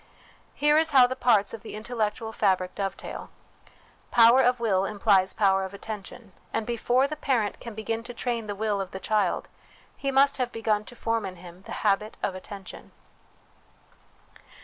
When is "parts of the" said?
1.15-1.75